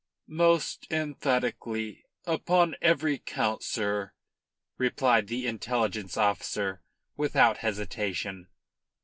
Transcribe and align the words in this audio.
"Most 0.25 0.87
emphatically 0.91 2.05
upon 2.25 2.75
every 2.81 3.19
count, 3.19 3.61
sir," 3.61 4.13
replied 4.79 5.27
the 5.27 5.45
intelligence 5.45 6.17
officer 6.17 6.81
without 7.17 7.57
hesitation. 7.59 8.47